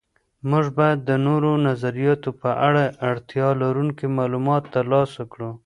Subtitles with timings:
[0.49, 5.51] موږ باید د نورو نظریاتو په اړه اړتیا لرونکي معلومات تر لاسه کړو.